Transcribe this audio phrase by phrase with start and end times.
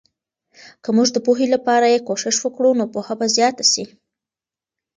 [0.83, 3.85] که موږ د پوهې لپاره یې کوښښ وکړو، نو پوهه به زیاته سي.